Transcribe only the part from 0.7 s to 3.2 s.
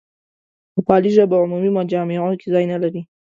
نوپالي ژبه عمومي مجامعو کې ځای نه لري.